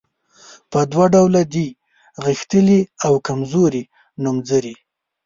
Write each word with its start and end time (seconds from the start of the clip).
په 0.71 0.79
دوه 0.91 1.05
ډوله 1.13 1.41
دي 1.53 1.67
غښتلي 2.25 2.79
او 3.05 3.13
کمزوري 3.27 3.83
نومځري. 4.23 4.75